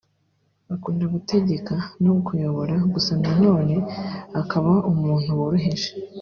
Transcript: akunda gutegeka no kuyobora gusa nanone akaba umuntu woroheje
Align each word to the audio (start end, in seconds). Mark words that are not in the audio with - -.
akunda 0.75 1.05
gutegeka 1.13 1.75
no 2.03 2.13
kuyobora 2.25 2.75
gusa 2.93 3.11
nanone 3.21 3.75
akaba 4.41 4.73
umuntu 4.91 5.29
woroheje 5.39 5.89